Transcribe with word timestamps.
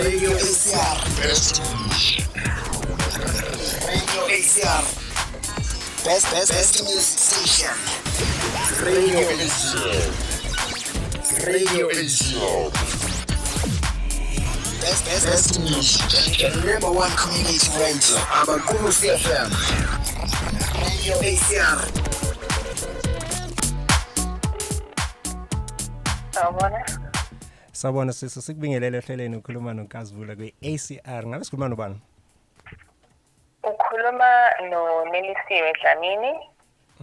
Radio 0.00 0.30
ACR. 0.32 0.96
Best 1.20 1.60
Radio 3.84 4.22
ACR. 4.32 4.84
Best, 6.04 6.30
best, 6.32 6.52
best 6.52 6.82
music 6.84 7.18
station. 7.20 7.76
Radio 8.80 9.20
ACR. 9.28 10.08
Radio 11.46 11.88
ACR. 11.90 12.70
Best, 14.80 15.04
best, 15.04 15.26
best 15.26 15.60
music. 15.60 16.44
And 16.44 16.64
number 16.64 16.90
one 16.90 17.12
community 17.12 17.68
radio. 17.76 18.16
Abakulu 18.40 18.88
CFM. 18.88 19.52
Radio 20.80 21.14
ACR. 21.20 21.78
Sawubona. 26.32 26.99
Sabona 27.80 28.12
sisi 28.12 28.42
sikubingelele 28.42 28.98
ehleleni 28.98 29.36
ukhuluma 29.36 29.72
nonkazivula 29.74 30.36
kwe-ACR 30.36 31.26
ngabe 31.26 31.44
sikhuluma 31.44 31.68
nobani? 31.68 32.00
Ukhuluma 33.70 34.30
noNelisiwe 34.70 35.72
Dlamini. 35.80 36.32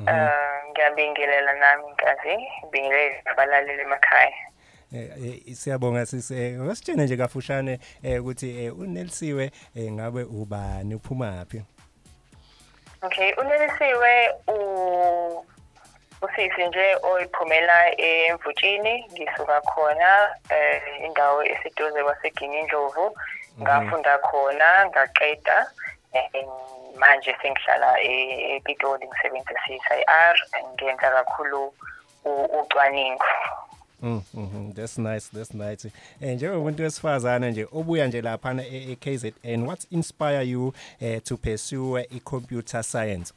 Eh 0.08 0.30
ngiyabingelela 0.70 1.54
nami 1.54 1.84
nkazi, 1.92 2.34
ngibingelele 2.62 3.22
abalaleli 3.26 3.82
emakhaya. 3.82 4.34
eh 4.94 5.10
eh, 5.48 5.56
siyabonga 5.56 6.06
sisi. 6.06 6.34
Eh, 6.36 6.60
ngasitshene 6.60 7.04
nje 7.06 7.18
kafushane 7.18 7.80
eh, 8.04 8.22
ukuthi 8.22 8.66
eh, 8.66 8.80
uNelsiwe 8.80 9.52
eh, 9.76 9.92
ngabe 9.92 10.24
ubani? 10.24 10.96
Uphuma 10.96 11.46
phi 11.50 11.62
Okay, 13.02 13.34
uNelisiwe 13.38 14.30
u 14.48 14.58
usisi 16.22 16.68
nje 16.68 16.96
oyiphumela 17.04 18.00
emvutshini 18.02 19.06
ngisuka 19.14 19.62
khona 19.62 20.36
eh 20.50 20.82
indawo 21.06 21.44
eseduze 21.44 22.04
kwaseGinindlovu 22.04 23.18
ngafunda 23.62 24.18
khona 24.18 24.86
ngaqeda 24.90 25.72
eh, 26.14 26.46
manje 26.98 27.36
sengihlala 27.42 28.02
e- 28.02 28.56
ePitoli 28.56 29.08
ngisebenzisa 29.08 29.60
i-CSIR 29.70 30.36
ngenza 30.74 31.12
kakhulu 31.12 31.74
u- 32.26 32.60
ucwaningo. 32.62 33.26
Mm, 34.02 34.22
mhm, 34.34 34.74
that's 34.74 34.98
nice 34.98 35.30
that's 35.34 35.54
nice. 35.54 35.92
Eh 36.22 36.36
njengomuntu 36.36 36.84
wesifazana 36.84 37.50
nje 37.50 37.68
obuya 37.74 38.08
nje 38.08 38.22
lapha 38.22 38.52
eKZN 38.92 39.68
what 39.68 39.88
inspire 39.92 40.44
you 40.44 40.74
eh, 41.02 41.22
to 41.24 41.38
pursue 41.38 42.02
i 42.12 42.20
computer 42.20 42.84
science? 42.84 43.34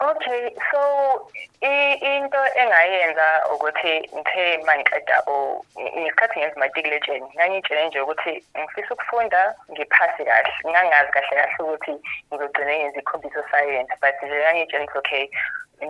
Okay, 0.00 0.54
so 0.70 1.28
into 1.60 2.40
engayenza 2.62 3.26
ukuthi 3.52 3.94
ngithe 4.14 4.62
mangiqeda 4.66 5.16
o 5.26 5.64
ngesikhathi 5.74 6.38
ngenza 6.38 6.60
matriculation 6.62 7.20
ngangitshele 7.34 7.82
nje 7.86 8.00
ukuthi 8.00 8.32
ngifisa 8.58 8.94
ukufunda 8.94 9.40
ngiphasi 9.72 10.22
kahle 10.28 10.52
ngangazi 10.70 11.10
kahle 11.14 11.34
kahle 11.36 11.58
ukuthi 11.64 11.92
ngizogcina 12.30 12.72
ngenza 12.78 12.98
i-computer 13.00 13.42
science 13.50 13.92
but 14.00 14.14
nje 14.22 14.36
ngangitshele 14.38 14.84
ukuthi 14.84 14.98
okay 14.98 15.24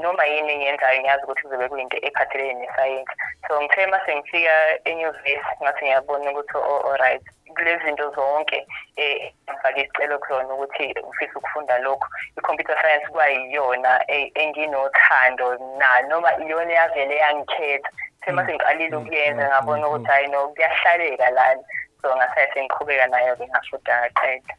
noma 0.03 0.25
yini 0.27 0.53
engiyenzayo 0.53 1.00
ngiyazi 1.00 1.25
ukuthi 1.25 1.42
kuzobe 1.42 1.69
kuyinto 1.69 1.97
ephathelene 2.03 2.55
nesayensi 2.67 3.12
so 3.48 3.62
ngithe 3.62 3.86
mase 3.86 4.17
ngifika 4.17 4.55
enyuvesi 4.84 5.53
ngathi 5.62 5.84
ngiyabona 5.84 6.31
ukuthi 6.31 6.56
o- 6.56 6.84
alright 6.92 7.22
kulezi 7.56 7.84
zinto 7.84 8.11
zonke 8.11 8.66
eh 8.97 9.33
ngifake 9.50 9.81
isicelo 9.81 10.19
kuzona 10.19 10.55
ukuthi 10.55 10.84
ngifisa 11.06 11.39
ukufunda 11.39 11.78
lokho 11.78 12.06
i-computer 12.39 12.77
science 12.81 13.06
kwayiyona 13.06 14.05
eh, 14.11 14.31
enginothando 14.34 15.56
na 15.78 16.00
noma 16.09 16.31
iyona 16.44 16.72
yavele 16.72 17.16
yangikhetha. 17.16 17.89
Sema 18.25 18.47
sengiqalile 18.47 18.97
ukuyenza 18.97 19.48
ngabona 19.48 19.89
ukuthi 19.89 20.06
hayi 20.06 20.27
no 20.28 20.48
kuyahlaleka 20.48 21.31
lana. 21.31 21.62
So 22.03 22.16
ngasaye 22.16 22.48
sengiqhubeka 22.55 23.06
nayo-ke 23.06 23.47
ngafunda 23.48 24.00
ngaqeda 24.00 24.54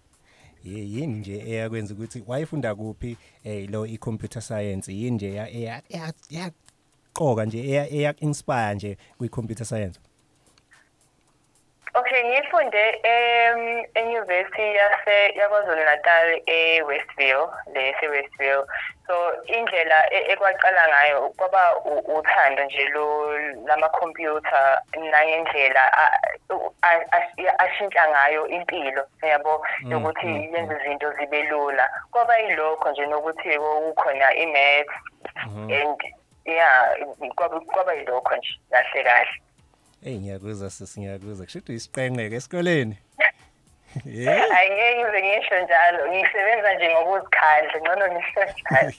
Ye- 0.63 0.85
yini 0.94 1.13
nje 1.19 1.44
eyakwenza 1.47 1.94
ukuthi 1.94 2.23
wayefunda 2.28 2.75
kuphi? 2.75 3.18
Eh 3.44 3.69
lo 3.69 3.85
i 3.85 3.97
computer 3.97 4.41
science 4.41 4.94
yini 4.94 5.11
nje 5.11 5.33
ya- 5.33 5.50
eya- 5.50 5.81
eya- 5.89 6.13
yaqoka 6.29 7.45
nje 7.45 7.59
eya 7.63 7.89
eya 7.94 8.16
inspire 8.19 8.75
nje 8.75 8.97
kwi 9.17 9.29
computer 9.29 9.66
science 9.66 10.00
Okay, 10.00 10.08
ngifunde 12.24 13.00
em 13.03 13.85
eNyuvesi 13.94 14.62
yase 14.75 15.34
yaKwaZulu 15.35 15.84
Natal 15.85 16.41
eWestville, 16.46 17.47
lese 17.74 18.07
Westville. 18.07 18.66
So 19.07 19.16
indlela 19.47 20.13
e- 20.13 20.31
ekwaqala 20.34 20.88
ngayo 20.88 21.30
kwaba 21.38 21.78
uthando 21.85 22.63
nje 22.63 22.88
lo 22.94 23.38
lama 23.66 23.90
computer 23.90 24.81
nangendlela 24.96 25.84
ashintsha 27.57 28.09
ngayo 28.09 28.47
impilo 28.47 29.07
yabo 29.22 29.66
yokuthi 29.90 30.28
yenze 30.28 30.75
izinto 30.81 31.12
zibe 31.13 31.44
lula. 31.44 31.90
Kwaba 32.12 32.38
yilokho 32.38 32.91
nje 32.91 33.06
nokuthi 33.06 33.57
kukhona 33.57 34.34
imath 34.36 34.94
and 35.72 36.01
yeah 36.46 36.96
kwaba 37.36 37.59
kwaba 37.59 37.94
yilokho 37.94 38.36
nje 38.36 38.59
kahle 38.72 39.03
kahle. 39.03 39.41
Hey 40.03 40.17
ngiyakuzwa 40.17 40.69
sisi 40.69 40.99
ngiyakuzwa 40.99 41.45
kushuthi 41.45 41.73
isiqenqeke 41.73 42.35
esikoleni 42.35 42.97
yeah 44.05 44.49
Hayi 44.49 44.69
ngeke 44.69 44.95
ngize 44.97 45.21
ngisho 45.27 45.55
njalo 45.63 46.07
ngisebenza 46.11 46.73
nje 46.73 46.87
ngokuzikhandla 46.91 47.79
ngcono 47.81 48.05
ngisho 48.13 48.41
njalo 48.43 48.93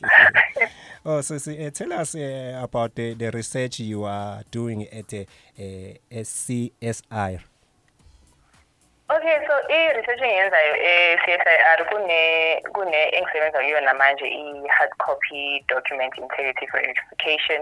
oh 1.04 1.22
sisi 1.22 1.66
uh, 1.66 1.72
tell 1.72 1.92
us 1.92 2.14
uh, 2.14 2.62
about 2.62 2.94
the, 2.94 3.14
the 3.14 3.30
research 3.30 3.80
you 3.80 4.04
are 4.04 4.44
doing 4.52 4.88
at 4.92 5.12
uh, 5.12 5.20
uh, 5.58 6.22
SCSI 6.24 7.38
Okay 9.10 9.38
so 9.46 9.54
i-research 9.68 10.22
engiyenzayo 10.22 10.74
e-CSIR 10.76 11.84
kune 11.90 12.62
kune 12.72 13.00
engisebenza 13.18 13.58
kuyona 13.58 13.94
manje 13.94 14.26
i-hard 14.28 14.92
copy 14.98 15.64
document 15.68 16.16
integrity 16.18 16.66
verification. 16.72 17.60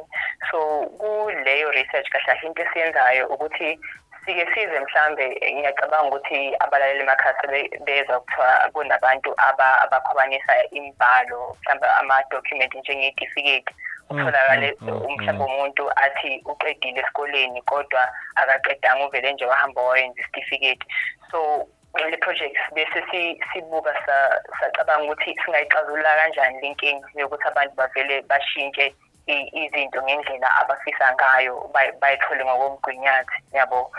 So 0.51 0.59
kuleyo 1.01 1.71
research 1.73 2.09
kahle 2.13 2.25
kahle 2.27 2.47
into 2.49 2.63
esiyenzayo 2.63 3.27
ukuthi 3.27 3.79
sike 4.27 4.47
size 4.55 4.81
mhlambe 4.81 5.39
eh, 5.41 5.55
ngiyacabanga 5.55 6.09
ukuthi 6.09 6.55
abalaleli 6.61 7.01
emakhaya 7.01 7.35
sebe- 7.41 7.79
bezwa 7.85 8.21
kuthiwa 8.21 8.71
kunabantu 8.73 9.35
aba- 9.37 9.81
abakhwabanisa 9.81 10.53
imbalo 10.71 11.57
mhlambe 11.63 11.87
ama-document 12.01 12.75
njengeyitifiketi 12.75 13.75
utholakale 14.11 14.77
mm, 14.81 14.89
mm, 14.89 15.17
mhlawumbe 15.17 15.45
umuntu 15.45 15.91
athi 15.97 16.43
uqedile 16.45 17.01
esikoleni 17.01 17.63
kodwa 17.63 18.09
akaqedanga 18.35 19.07
uvele 19.07 19.33
nje 19.33 19.47
wahamba 19.47 19.83
wayenza 19.83 20.21
isitifiketi 20.21 20.87
so 21.31 21.69
le 21.99 22.17
project 22.19 22.55
bese 22.75 23.01
si- 23.11 23.41
sibuka 23.53 23.93
sa- 24.07 24.39
sacabanga 24.61 25.05
ukuthi 25.05 25.35
singayixazulula 25.45 26.17
kanjani 26.17 26.61
le 26.63 26.69
nkinga 26.71 27.09
yokuthi 27.15 27.49
abantu 27.49 27.75
bavele 27.75 28.23
bashintshe 28.23 28.95
i- 29.27 29.49
izinto 29.53 30.03
ngendlela 30.03 30.49
abafisa 30.61 31.13
ngayo 31.15 31.69
bay- 31.75 31.93
bayithole 32.01 32.45
ngokomgwinyathi 32.45 33.39
yabo? 33.53 33.91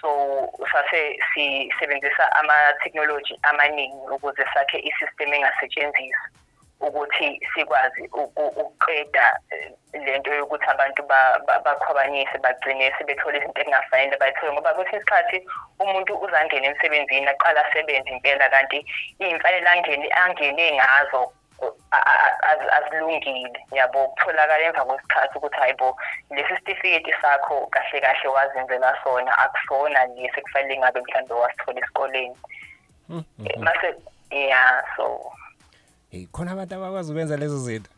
So 0.00 0.10
sase 0.72 1.16
sisebenzisa 1.34 2.24
ama-technology 2.32 3.38
amaningi 3.42 3.96
ukuze 4.10 4.44
sakhe 4.54 4.78
i-system 4.78 5.32
engasetshenziswa. 5.32 6.28
Ukuthi 6.86 7.40
sikwazi 7.54 8.02
uku- 8.12 8.54
ukuqeda 8.60 9.26
eh, 9.50 9.72
lento 10.04 10.34
yokuthi 10.34 10.66
abantu 10.70 11.02
ba- 11.02 11.38
ba- 11.46 11.60
bakhwabanise 11.64 12.38
bagcine 12.38 12.92
sebethola 12.98 13.38
izinto 13.38 13.60
ekungafanele 13.60 14.16
bayithole 14.16 14.52
ngoba 14.52 14.74
kwesinye 14.74 14.98
isikhathi 14.98 15.38
umuntu 15.80 16.12
uzangena 16.24 16.66
emsebenzini 16.66 17.28
aqala 17.30 17.66
asebenze 17.66 18.10
impela 18.10 18.48
kanti 18.50 18.78
iy'mfanele 19.20 19.68
angene 19.70 20.06
angene 20.22 20.64
ngazo 20.76 21.32
azilungile 22.76 23.60
yabo? 23.72 24.08
Kutholakala 24.08 24.64
emva 24.64 24.84
kwesikhathi 24.84 25.38
ukuthi 25.38 25.56
hayi 25.60 25.74
bo 25.78 25.96
lesi 26.30 26.54
sitifiketi 26.56 27.12
sakho 27.22 27.66
kahle 27.70 28.00
kahle 28.00 28.28
wazenzela 28.28 28.98
sona 29.04 29.32
akusona 29.38 30.06
lesi 30.06 30.40
kufanele 30.42 30.78
ngabe 30.78 31.00
mhlawumbe 31.00 31.34
wasithola 31.34 31.80
esikoleni. 31.80 32.36
Mase 33.62 33.94
yeah 34.30 34.82
so 34.96 35.32
hey 36.14 36.26
khona 36.32 36.52
abantu 36.52 36.74
abakwazi 36.74 37.12
ukwenza 37.12 37.36
lezo 37.36 37.58
zinto? 37.58 37.90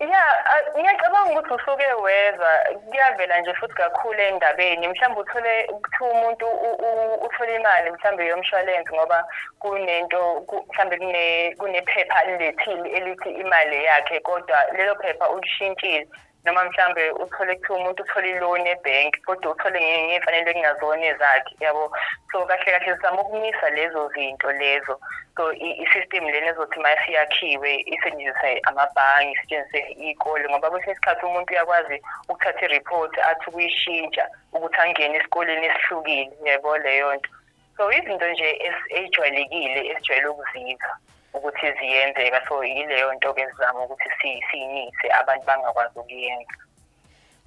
Ya 0.00 0.22
a- 0.54 0.78
ngiyacabanga 0.78 1.30
ukuthi 1.40 1.54
usuke 1.54 1.92
wezwa 1.92 2.50
kuyavela 2.88 3.40
nje 3.40 3.54
futhi 3.54 3.74
kakhulu 3.74 4.20
endabeni. 4.20 4.88
Mhlawumbe 4.88 5.20
uthole 5.20 5.64
kuthiwa 5.82 6.10
umuntu 6.10 6.46
u- 6.46 6.78
u- 6.86 7.24
uthole 7.26 7.54
imali 7.54 7.90
mhlawumbe 7.90 8.26
yomshwalense 8.26 8.92
ngoba 8.94 9.24
kunento 9.58 10.20
ku- 10.48 10.64
mhlawumbe 10.68 10.96
kune 10.98 11.54
kunephepha 11.58 12.24
lilethile 12.24 12.90
elithi 12.90 13.30
imali 13.30 13.84
yakhe 13.84 14.20
kodwa 14.20 14.64
lelo 14.76 14.94
phepha 14.94 15.30
ulishintshile. 15.30 16.08
Noma 16.44 16.64
mhlambe 16.64 17.10
uthole 17.10 17.56
kuthiwa 17.56 17.78
umuntu 17.78 18.02
uthole 18.02 18.30
iloni 18.30 18.68
ebhenki 18.70 19.20
kodwa 19.20 19.52
uthole 19.52 19.78
nge- 19.80 20.06
ngey'fanele 20.08 20.52
kungazona 20.52 21.06
ezakhe 21.06 21.54
yabo? 21.60 21.92
So 22.32 22.46
kahle 22.46 22.64
kahle 22.64 22.94
sizama 22.96 23.20
ukumisa 23.22 23.70
lezo 23.70 24.08
zinto 24.14 24.52
lezo. 24.52 25.00
So 25.36 25.52
i- 25.52 25.76
i-system 25.82 26.24
lena 26.24 26.46
ezothi 26.52 26.78
uma 26.78 26.96
siyakhiwe 27.06 27.70
isetshenziswe 27.92 28.60
amabhange 28.68 29.32
isetshenziswe 29.32 29.80
iy'kole 30.04 30.48
ngoba 30.48 30.70
kwesinye 30.70 30.92
isikhathi 30.92 31.24
umuntu 31.26 31.52
uyakwazi 31.52 32.02
ukuthatha 32.28 32.64
i-report 32.66 33.18
athi 33.18 33.44
ukuyishintsha 33.50 34.24
ukuthi 34.52 34.76
angene 34.80 35.16
esikoleni 35.18 35.66
esihlukile 35.66 36.32
yabo? 36.44 36.78
Leyo 36.78 37.14
nto. 37.14 37.30
So 37.76 37.92
izinto 37.92 38.26
nje 38.28 38.48
ezi- 38.66 38.90
ejwayelekile 38.98 39.80
esijwayele 39.90 40.28
ukuzizwa 40.28 40.92
ukuthi 41.34 41.72
ziyenzeka 41.78 42.42
so 42.48 42.64
yileyo 42.64 43.14
nto 43.14 43.34
ke 43.34 43.46
sizama 43.50 43.84
ukuthi 43.84 44.10
si- 44.22 44.42
siyinise 44.50 45.10
abantu 45.20 45.46
bangakwazi 45.46 45.98
ukuyenza 45.98 46.54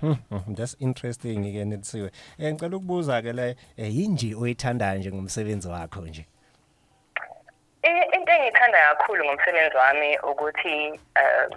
Hmm, 0.02 0.16
hmm, 0.30 0.56
that's 0.56 0.76
interesting 0.80 1.40
ke 1.54 1.66
nethiwe. 1.66 2.12
Eh 2.40 2.52
ngicela 2.54 2.76
ukubuza 2.78 3.22
ke 3.22 3.32
la 3.34 3.46
eh 3.78 3.90
yinji 3.96 4.36
oyithandayo 4.36 5.00
nje 5.00 5.12
ngomsebenzi 5.12 5.68
wakho 5.68 6.02
nje. 6.02 6.26
I- 7.84 8.10
into 8.16 8.32
engiyithanda 8.32 8.96
kakhulu 8.96 9.26
ngomsebenzi 9.26 9.78
wami 9.78 10.18
ukuthi 10.18 11.00
eh, 11.16 11.48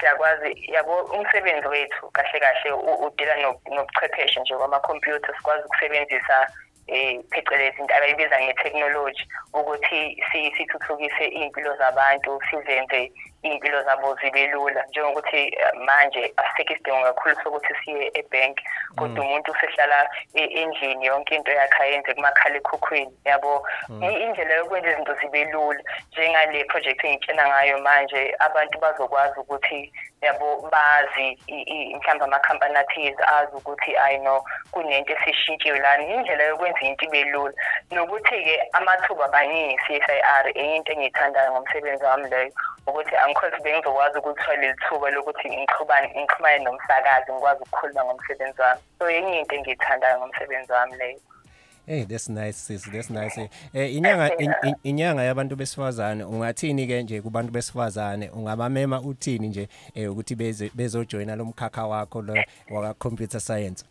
siyakwazi 0.00 0.72
yabo 0.74 0.94
umsebenzi 1.04 1.68
wethu 1.68 2.10
kahle 2.10 2.40
kahle 2.40 2.70
u- 2.72 3.06
udila 3.06 3.36
no- 3.42 3.60
nobuchwepheshe 3.70 4.40
nje 4.40 4.54
kwamakhompyutha 4.56 5.34
sikwazi 5.36 5.64
ukusebenzisa 5.64 6.46
eh 6.88 7.20
phecelezi 7.30 7.80
into 7.80 7.94
abayibiza 7.94 8.36
nge-technology 8.40 9.22
ukuthi 9.54 10.00
si- 10.32 10.52
sithuthukise 10.56 11.24
iy'mpilo 11.38 11.76
zabantu 11.76 12.40
sizenze 12.50 13.12
iy'mpilo 13.48 13.82
zabo 13.82 14.14
zibe 14.20 14.46
lula. 14.46 14.84
Njengokuthi 14.88 15.36
eh, 15.48 15.72
manje 15.86 16.32
asisekho 16.36 16.72
isidingo 16.74 17.02
kakhulu 17.02 17.36
sokuthi 17.44 17.74
siye 17.84 18.10
ebhenki 18.14 18.64
kodwa 18.96 19.24
umuntu 19.24 19.52
usehlala 19.52 20.08
e- 20.34 20.52
endlini 20.62 21.06
yonke 21.06 21.34
into 21.34 21.52
yakhe 21.52 21.82
ayenze 21.82 22.14
kumakhalekhukhwini 22.14 23.12
yabo? 23.24 23.66
I- 24.02 24.20
indlela 24.22 24.54
yokwenza 24.54 24.90
izinto 24.92 25.14
zibe 25.14 25.44
lula. 25.44 25.80
Njengale 26.12 26.64
project 26.64 27.04
engitshena 27.04 27.48
ngayo 27.48 27.78
manje 27.78 28.34
abantu 28.38 28.78
bazokwazi 28.78 29.40
ukuthi 29.40 29.92
yabo 30.22 30.68
bazi 30.72 31.38
i- 31.46 31.62
i- 31.62 31.94
mhlawumbe 31.94 32.24
amakhampani 32.24 32.76
athize 32.76 33.22
azi 33.24 33.56
ukuthi 33.56 33.96
i 33.96 34.18
know 34.18 34.42
kunento 34.72 35.12
esishintshiwe 35.12 35.78
lana. 35.78 36.02
Indlela 36.04 36.44
yokwenza 36.44 36.80
into 36.80 37.04
ibe 37.06 37.24
lula. 37.24 37.52
Nokuthi-ke 37.90 38.68
amathuba 38.72 39.24
abaningi 39.24 39.74
i-CSIR 39.74 40.44
enye 40.54 40.76
into 40.76 40.92
engiyithandayo 40.92 41.50
ngomsebenzi 41.52 42.04
wami 42.04 42.30
leyo 42.30 42.52
ukuthi 42.86 43.16
angikhothi 43.38 43.62
bengizokwazi 43.62 44.18
ukuthola 44.18 44.56
leli 44.56 44.74
thuba 44.88 45.10
lokuthi 45.10 45.48
ngixhubane 45.50 46.08
ngixhumane 46.16 46.64
nomsakazi 46.64 47.32
ngikwazi 47.32 47.62
ukukhuluma 47.62 48.04
ngomsebenzi 48.04 48.60
wami. 48.60 48.80
So 48.98 49.10
enye 49.10 49.38
into 49.40 49.54
engiyithandayo 49.54 50.18
ngomsebenzi 50.18 50.72
wami 50.72 50.96
leyo. 50.96 51.20
Hey 51.86 52.04
that's 52.04 52.28
nice 52.28 52.56
sis 52.56 52.82
that's 52.90 53.10
nice. 53.10 53.48
Eh 53.74 53.94
inyanga 53.94 54.36
in- 54.38 54.54
in- 54.62 54.76
inyanga 54.82 55.22
yabantu 55.22 55.56
besifazane 55.56 56.24
ungathini 56.24 56.86
ke 56.86 57.02
nje 57.02 57.20
kubantu 57.22 57.52
besifazane? 57.52 58.30
Ungabamema 58.30 59.00
uthini 59.00 59.48
nje 59.48 59.68
eh 59.94 60.12
ukuthi 60.12 60.34
beze 60.34 60.70
bezojoina 60.74 61.36
lomkhakha 61.36 61.86
wakho 61.86 62.22
lo 62.22 62.34
waka 62.70 62.94
computer 62.94 63.40
science. 63.40 63.84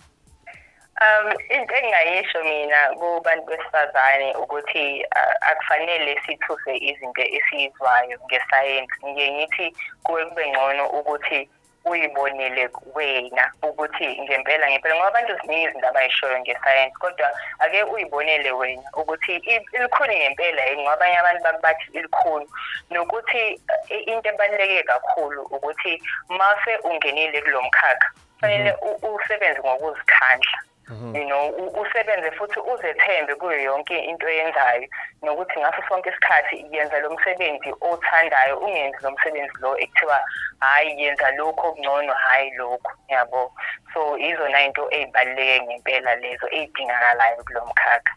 Um 0.99 1.29
into 1.49 1.73
engingayisho 1.75 2.44
mina 2.44 2.89
kubantu 2.99 3.45
besifazane 3.45 4.33
ukuthi 4.35 5.05
uh, 5.15 5.47
akufanele 5.49 6.19
sithuse 6.25 6.77
izinto 6.77 7.21
esiyizwayo 7.21 8.19
ngesayensi. 8.25 9.05
Ngiye 9.05 9.31
ngithi 9.31 9.75
kuwe 10.03 10.25
kube 10.25 10.49
ngcono 10.49 10.89
ukuthi 10.89 11.49
uyibonele 11.85 12.69
wena 12.95 13.51
ukuthi 13.63 14.21
ngempela 14.21 14.69
ngempela 14.69 14.95
ngoba 14.95 15.07
abantu 15.07 15.33
ziningi 15.41 15.63
izinto 15.67 15.88
abayishoyo 15.88 16.39
ngesayensi 16.39 16.97
kodwa 16.99 17.31
ake 17.59 17.83
uyibonele 17.83 18.51
wena 18.51 18.83
ukuthi 18.94 19.35
ilikhuni 19.75 20.15
ngempela 20.19 20.65
yini 20.65 20.81
ngoba 20.81 20.94
abanye 20.94 21.17
abantu 21.17 21.44
bakubathi 21.44 21.85
ilikhuni 21.94 22.47
nokuthi 22.89 23.61
uh, 23.91 24.07
into 24.07 24.29
ebaluleke 24.29 24.83
kakhulu 24.83 25.41
ukuthi 25.44 26.03
mase 26.29 26.75
ungenile 26.77 27.41
kulo 27.41 27.61
mkhakha 27.61 28.11
kufanele 28.35 28.73
u- 28.81 29.15
usebenze 29.15 29.59
ngokuzikhandla. 29.59 30.59
You 30.89 31.25
know 31.27 31.49
usebenze 31.81 32.31
futhi 32.31 32.59
uzethembe 32.59 33.35
kuyo 33.35 33.61
yonke 33.61 33.97
into 33.99 34.25
oyenzayo 34.27 34.87
nokuthi 35.23 35.59
ngaso 35.59 35.81
sonke 35.89 36.09
isikhathi 36.09 36.65
yenza 36.71 36.99
lo 36.99 37.09
msebenzi 37.09 37.73
othandayo 37.81 38.57
ungenzi 38.59 38.97
lo 39.03 39.11
msebenzi 39.11 39.53
lo 39.59 39.77
ekuthiwa 39.79 40.19
hhayi 40.59 41.01
yenza 41.01 41.31
lokhu 41.31 41.67
okungcono 41.67 42.13
hhayi 42.13 42.51
lokhu 42.51 42.91
yabo? 43.07 43.53
So 43.93 44.17
izona 44.17 44.65
into 44.65 44.87
ey'baluleke 44.91 45.65
ngempela 45.65 46.15
lezo 46.15 46.47
ey'dingakalayo 46.51 47.43
kulo 47.43 47.65
mkhakha. 47.65 48.15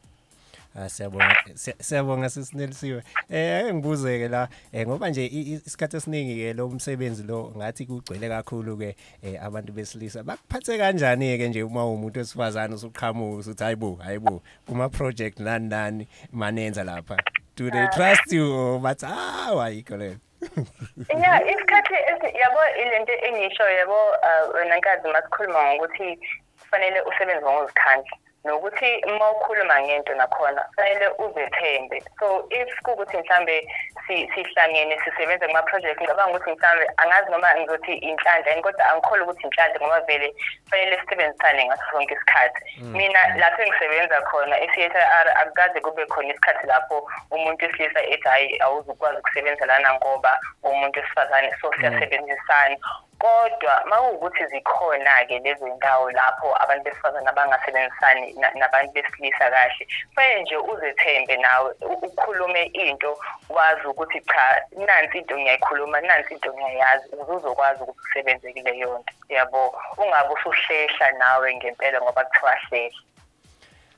Siyabonga 0.88 1.34
siya- 1.54 1.82
siyabonga 1.82 2.30
sisinelisiwe. 2.30 3.02
Eh 3.30 3.60
ake 3.60 3.74
ngibuzeke 3.74 4.28
la 4.28 4.48
eh 4.72 4.86
ngoba 4.86 5.08
nje 5.10 5.26
i- 5.26 5.42
i- 5.52 5.62
isikhathi 5.66 5.96
esiningi 5.96 6.34
ke 6.36 6.52
lo 6.52 6.68
msebenzi 6.68 7.22
lo 7.22 7.52
ngathi 7.56 7.86
kugcwele 7.86 8.28
kakhulu 8.28 8.76
ke 8.78 8.96
eh 9.22 9.42
abantu 9.44 9.72
besilisa 9.72 10.22
bakuphathe 10.22 10.78
kanjani 10.78 11.38
ke 11.38 11.48
nje 11.48 11.62
uma 11.62 11.84
umuntu 11.86 12.18
wesifazane 12.18 12.74
usuqhamuka 12.74 13.36
usuthi 13.36 13.64
hayibo 13.64 13.94
hayibo 14.04 14.42
kuma 14.66 14.88
project 14.88 15.40
nani 15.40 15.68
nani 15.68 16.08
manenza 16.32 16.84
lapha. 16.84 17.16
Do 17.56 17.70
they 17.70 17.86
trust 17.92 18.32
you 18.32 18.46
or 18.54 18.80
bathi 18.80 19.06
ah 19.06 19.52
wayikho 19.54 19.96
le? 19.96 20.16
ya 21.22 21.32
isikhathi 21.52 21.94
esi- 22.10 22.36
yabo 22.40 22.60
ilento 22.82 23.12
engisho 23.26 23.62
yabo 23.68 23.92
uh, 23.94 24.54
wena 24.54 24.76
nkazi 24.78 25.08
masikhuluma 25.08 25.74
ngokuthi 25.74 26.18
kufanele 26.60 27.00
usebenze 27.00 27.42
ngozikhandla 27.46 28.16
nokuthi 28.44 29.02
uma 29.06 29.30
ukhuluma 29.30 29.80
ngento 29.82 30.14
nakhona 30.14 30.62
kufanele 30.62 31.08
uzethembe. 31.18 32.02
So 32.18 32.46
if 32.50 32.68
kuwukuthi 32.82 33.16
mhlambe 33.16 33.68
si- 34.06 34.30
sihlangene 34.34 34.98
sisebenza 35.04 35.46
kuma-project 35.48 36.00
ngicabanga 36.00 36.30
ukuthi 36.36 36.50
mhlambe 36.52 36.86
angazi 36.96 37.30
noma 37.30 37.54
ngizothi 37.56 37.94
inhlanhla 37.94 38.50
yini 38.50 38.62
kodwa 38.62 38.86
angikholwa 38.90 39.24
ukuthi 39.26 39.46
inhlanhla 39.46 39.80
ngoba 39.80 40.00
vele 40.00 40.34
kufanele 40.64 41.00
sisebenzisane 41.00 41.64
ngaso 41.66 41.84
sonke 41.90 42.14
isikhathi. 42.14 42.60
Mina 42.80 43.20
lapho 43.36 43.62
engisebenza 43.62 44.20
khona 44.22 44.60
e-CSIR 44.60 45.28
akukaze 45.40 45.80
kube 45.80 46.06
khona 46.06 46.28
isikhathi 46.32 46.66
lapho 46.66 47.08
umuntu 47.30 47.64
wesilisa 47.66 48.00
ethi 48.02 48.28
hhayi 48.28 48.58
awuzukwazi 48.60 49.18
ukusebenza 49.18 49.66
lana 49.66 49.94
ngoba 49.94 50.40
umuntu 50.62 51.00
wesifazane 51.00 51.52
so 51.60 51.72
siyasebenzisana. 51.80 52.76
Kodwa 53.20 53.74
uma 53.84 53.96
kuwukuthi 53.96 54.46
zikhona-ke 54.46 55.38
lezo 55.44 55.68
ndawo 55.68 56.10
lapho 56.10 56.48
abantu 56.62 56.84
besifazane 56.84 57.28
abangasebenzisani 57.28 58.32
na- 58.40 58.50
nabantu 58.50 58.92
besilisa 58.92 59.50
kahle 59.50 59.86
kufanele 60.08 60.42
nje 60.42 60.56
uzethembe 60.56 61.36
nawe 61.36 61.74
u- 61.80 62.00
ukhulume 62.06 62.62
into 62.62 63.18
wazi 63.48 63.86
ukuthi 63.86 64.20
cha 64.20 64.62
nansi 64.76 65.18
into 65.18 65.36
ngiyayikhuluma 65.38 66.00
nansi 66.00 66.34
into 66.34 66.52
ngiyayazi 66.54 67.08
ukuze 67.12 67.32
uzokwazi 67.32 67.82
ukuthi 67.82 68.00
usebenze 68.08 68.52
kuleyo 68.52 68.98
nto 68.98 69.12
yabo 69.34 69.74
ungabe 69.98 70.32
usuhlehla 70.34 71.12
nawe 71.12 71.54
ngempela 71.54 72.00
ngoba 72.00 72.24
kuthiwa 72.24 72.54
hlehla. 72.68 72.98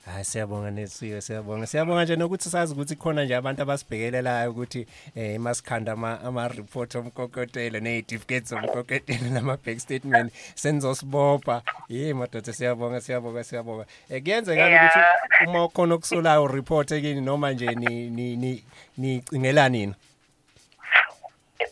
Hayi 0.07 0.25
siyabonga 0.25 0.71
nesiwe 0.71 1.21
siyabonga 1.21 1.67
siyabonga 1.67 2.05
nje 2.05 2.17
nokuthi 2.17 2.51
sazi 2.51 2.73
ukuthi 2.73 2.97
khona 2.97 3.25
nje 3.25 3.37
abantu 3.37 3.63
abasibhekelelayo 3.63 4.51
ukuthi 4.51 4.87
eh 5.15 5.41
masikhanda 5.41 5.93
ama 5.93 6.21
ama 6.21 6.49
report 6.49 6.95
omkokotelo 6.95 7.81
nezitificates 7.81 8.53
omkokotelo 8.53 9.31
nama 9.31 9.57
bank 9.57 9.79
statement 9.79 10.33
senzosibopha 10.55 11.63
hey 11.89 12.13
madoda 12.13 12.53
siyabonga 12.53 13.01
siyabonga 13.01 13.45
siyabonga 13.45 13.87
eh 14.11 14.23
kuyenzeka 14.23 14.63
Yeah. 14.63 14.91
ukuthi 14.91 15.51
uma 15.51 15.69
khona 15.69 15.95
okusolayo 15.95 16.47
report 16.47 16.91
ekini 16.91 17.21
noma 17.21 17.53
nje 17.53 17.67
ni 17.67 18.11
ni 18.11 18.37
ni 18.37 18.65
nicingela 18.97 19.69
nini 19.69 19.95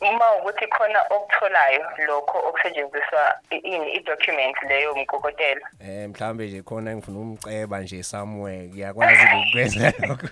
uma 0.01 0.35
ukuthi 0.37 0.67
khona 0.67 1.01
okutholayo 1.11 1.85
lokho 2.07 2.39
okusetshenziswa 2.49 3.35
i- 3.51 3.57
ini 3.59 3.93
i-document 3.93 4.57
leyo 4.69 4.95
mkokotelo. 4.95 5.61
Eh 5.81 6.09
mhlambe 6.09 6.47
nje 6.47 6.63
khona 6.63 6.97
ngifuna 6.97 7.19
umceba 7.19 7.81
nje 7.81 8.03
somewhere 8.03 8.69
ngiyakwazi 8.69 9.27
ukwenza 9.49 9.93
lokho. 10.09 10.29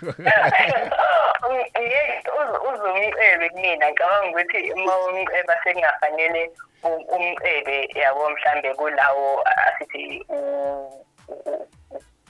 Ngeke 1.79 2.31
uzumcebe 2.73 3.51
kumina. 3.51 3.87
Ngicabanga 3.91 4.29
ukuthi 4.31 4.73
uma 4.73 4.99
umceba 4.99 5.55
sekungafanele 5.65 6.51
u- 6.83 7.05
umcebe 7.17 7.89
yabo 7.95 8.31
mhlambe 8.31 8.75
kulawo 8.75 9.45
asithi 9.67 10.25
u- 10.29 11.05
u- 11.29 11.43
u- 11.47 11.67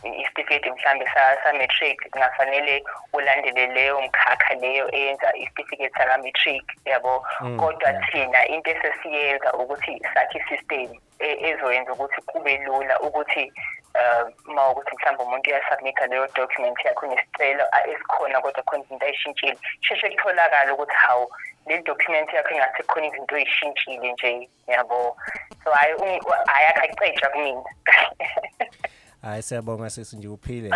isitifiketi 0.05 0.71
mhlambe 0.71 1.07
sa- 1.15 1.37
sa-matric 1.43 2.11
kungafanele 2.11 2.85
ulandele 3.13 3.67
leyo 3.67 4.01
mkhakha 4.03 4.55
leyo 4.55 4.89
eyenza 4.95 5.37
isitifiketi 5.37 5.95
saka-matric 5.99 6.65
yabo? 6.85 7.27
Kodwa 7.57 7.93
thina 7.93 8.47
into 8.49 8.71
esesiyenza 8.71 9.53
ukuthi 9.53 10.01
sakhe 10.15 10.39
isystem 10.39 10.91
e- 11.19 11.39
ezoyenza 11.51 11.93
ukuthi 11.93 12.21
kube 12.27 12.57
lula 12.59 13.01
ukuthi 13.01 13.53
um 13.95 14.33
uma 14.51 14.71
ukuthi 14.71 14.95
mhlawumbe 14.97 15.23
umuntu 15.25 15.51
uyasubmitha 15.51 16.07
leyo 16.07 16.27
document 16.35 16.85
yakho 16.85 17.07
nesicelo 17.07 17.65
esikhona 17.91 18.41
kodwa 18.41 18.63
khona 18.63 18.85
izinto 18.85 19.07
ayishintshile 19.07 19.59
sheshe 19.81 20.11
kutholakala 20.11 20.75
ukuthi 20.75 20.95
hawu 20.95 21.31
le 21.67 21.83
document 21.83 22.33
yakho 22.33 22.55
engathi 22.55 22.83
khona 22.83 23.07
izinto 23.07 23.37
ey'shintshile 23.37 24.13
nje 24.13 24.49
yabo? 24.67 25.17
So 25.65 25.71
hhayi 25.73 26.21
hhayi 26.47 26.67
akaceja 26.67 27.29
kumina. 27.29 27.65
hayi 29.23 29.43
siyabonga 29.43 29.91
sisi 29.91 30.17
nje 30.17 30.29
uphile 30.29 30.71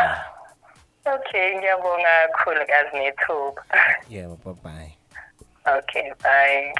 okay 1.15 1.57
ngiyabonga 1.59 2.29
kakhulu 2.29 2.67
kazi 2.67 2.97
nethuba 2.97 3.63
yebo 4.09 4.37
bye 4.45 4.55
bye 4.65 4.97
okay 5.79 6.13
bye. 6.23 6.75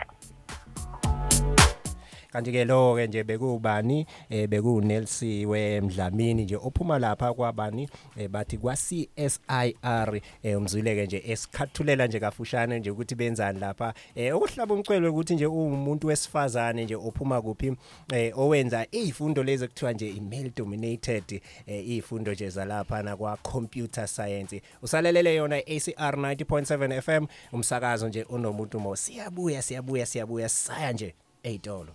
Kanti 2.33 2.53
ke 2.53 2.65
lo 2.65 2.97
ke 2.97 3.07
nje 3.07 3.25
bekubani 3.25 4.07
eh 4.31 4.49
bekunelsiwe 4.49 5.81
Mdlamini 5.81 6.45
nje 6.45 6.57
ophuma 6.57 6.99
lapha 6.99 7.35
kwabani 7.35 7.89
eh, 8.17 8.29
bathi 8.29 8.59
kwa 8.59 8.75
CSIR 8.75 10.21
eh, 10.43 10.59
umzwile 10.59 10.95
ke 10.95 11.07
nje 11.07 11.23
esikhathulela 11.27 12.07
nje 12.07 12.21
kafushane 12.21 12.79
nje 12.79 12.91
ukuthi 12.91 13.15
benzani 13.15 13.61
lapha. 13.61 13.95
Eh 14.15 14.37
ukuhlaba 14.37 14.75
umcwele 14.75 15.09
ukuthi 15.09 15.35
nje 15.35 15.47
umuntu 15.47 16.07
wesifazane 16.07 16.85
nje 16.85 16.95
ophuma 16.95 17.43
kuphi 17.43 17.77
eh 18.13 18.39
owenza 18.39 18.87
izifundo 18.91 19.43
lezi 19.43 19.65
ekuthiwa 19.65 19.93
nje 19.93 20.09
i-male 20.09 20.53
dominated 20.57 21.41
eh 21.67 21.89
izifundo 21.89 22.33
nje 22.33 22.49
zalapha 22.51 23.03
na 23.03 23.17
kwa 23.17 23.37
computer 23.37 24.09
science. 24.09 24.63
Usalelele 24.83 25.35
yona 25.35 25.57
ACR 25.57 26.15
90.7 26.17 27.01
FM 27.01 27.27
umsakazo 27.53 28.09
nje 28.09 28.27
onomuntu 28.31 28.81
mo. 28.81 28.97
Siyabuya 28.97 29.63
siyabuya 29.63 30.07
siyabuya 30.07 30.49
saya 30.49 30.93
nje 30.93 31.15
eyitolo 31.43 31.93